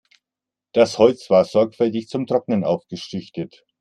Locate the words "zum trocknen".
2.07-2.63